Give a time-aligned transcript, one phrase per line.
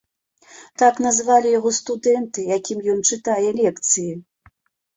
[0.81, 4.11] Так назвалі яго студэнты, якім ён чытае лекцыі.